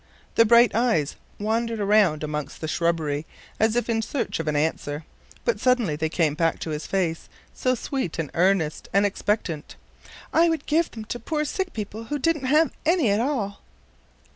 [0.33, 3.27] The bright eyes wandered around amongst the shrubbery
[3.59, 5.05] as if in search of an answer,
[5.45, 9.75] but suddenly they came back to his face, so sweet and earnest and expectant.
[10.33, 13.59] "I would give them to poor sick people who didn't have any at all."